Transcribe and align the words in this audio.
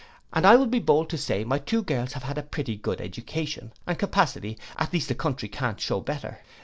And 0.33 0.47
I 0.47 0.55
will 0.55 0.65
be 0.65 0.79
bold 0.79 1.11
to 1.11 1.17
say 1.19 1.43
my 1.43 1.59
two 1.59 1.83
girls 1.83 2.13
have 2.13 2.23
had 2.23 2.39
a 2.39 2.41
pretty 2.41 2.75
good 2.75 2.99
education, 2.99 3.71
and 3.85 3.99
capacity, 3.99 4.57
at 4.77 4.91
least 4.93 5.09
the 5.09 5.13
country 5.13 5.47
can't 5.47 5.79
shew 5.79 6.01
better. 6.01 6.39